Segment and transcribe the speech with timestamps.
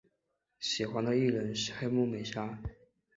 [0.59, 2.57] 喜欢的艺人是黑木美纱。